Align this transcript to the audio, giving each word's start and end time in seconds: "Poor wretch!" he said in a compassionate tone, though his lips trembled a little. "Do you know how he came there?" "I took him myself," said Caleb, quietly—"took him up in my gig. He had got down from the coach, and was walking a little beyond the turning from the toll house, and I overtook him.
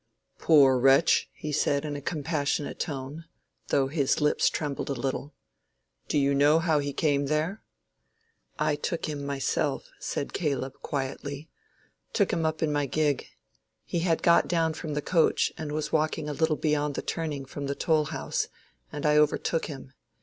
"Poor 0.39 0.79
wretch!" 0.79 1.29
he 1.31 1.51
said 1.51 1.85
in 1.85 1.95
a 1.95 2.01
compassionate 2.01 2.79
tone, 2.79 3.25
though 3.67 3.85
his 3.87 4.19
lips 4.19 4.49
trembled 4.49 4.89
a 4.89 4.93
little. 4.93 5.35
"Do 6.07 6.17
you 6.17 6.33
know 6.33 6.57
how 6.57 6.79
he 6.79 6.91
came 6.91 7.27
there?" 7.27 7.61
"I 8.57 8.77
took 8.77 9.05
him 9.05 9.23
myself," 9.23 9.91
said 9.99 10.33
Caleb, 10.33 10.73
quietly—"took 10.81 12.33
him 12.33 12.47
up 12.47 12.63
in 12.63 12.71
my 12.71 12.87
gig. 12.87 13.27
He 13.85 13.99
had 13.99 14.23
got 14.23 14.47
down 14.47 14.73
from 14.73 14.95
the 14.95 15.03
coach, 15.03 15.53
and 15.55 15.71
was 15.71 15.91
walking 15.91 16.27
a 16.27 16.33
little 16.33 16.57
beyond 16.57 16.95
the 16.95 17.03
turning 17.03 17.45
from 17.45 17.67
the 17.67 17.75
toll 17.75 18.05
house, 18.05 18.47
and 18.91 19.05
I 19.05 19.17
overtook 19.17 19.65
him. 19.67 19.93